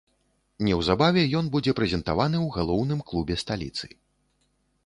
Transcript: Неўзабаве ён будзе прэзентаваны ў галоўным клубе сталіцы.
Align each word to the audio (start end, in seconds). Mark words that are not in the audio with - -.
Неўзабаве 0.67 1.25
ён 1.41 1.51
будзе 1.55 1.75
прэзентаваны 1.79 2.37
ў 2.45 2.57
галоўным 2.57 2.99
клубе 3.13 3.35
сталіцы. 3.43 3.87